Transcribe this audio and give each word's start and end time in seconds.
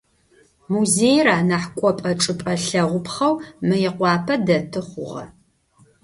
Музеир 0.71 1.27
анахь 1.37 1.69
кӏопӏэ-чӏыпӏэ 1.77 2.53
лъэгъупхъэу 2.65 3.35
Мыекъуапэ 3.67 4.35
дэты 4.45 4.81
хъугъэ. 4.87 5.25